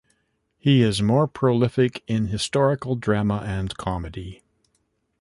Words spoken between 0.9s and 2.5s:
more prolific in